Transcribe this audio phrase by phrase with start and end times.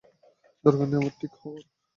[0.65, 1.63] দরকার নেই আমার ঠিক হওয়ার।